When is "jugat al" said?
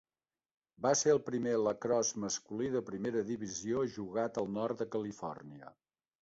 3.99-4.51